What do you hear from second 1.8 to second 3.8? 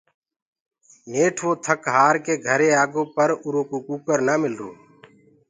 هآر ڪي گھري آگو پر اُرو ڪوُ